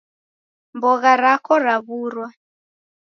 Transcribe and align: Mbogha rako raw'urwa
Mbogha 0.75 1.11
rako 1.21 1.53
raw'urwa 1.65 2.27